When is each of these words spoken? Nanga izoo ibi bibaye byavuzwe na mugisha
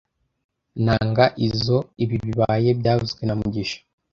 Nanga 0.85 1.25
izoo 1.47 1.81
ibi 2.03 2.15
bibaye 2.25 2.69
byavuzwe 2.79 3.21
na 3.25 3.33
mugisha 3.39 3.77